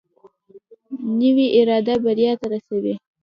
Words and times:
نوې 1.19 1.47
اراده 1.57 1.95
بریا 2.03 2.31
ته 2.39 2.45
رسوي 2.51 2.93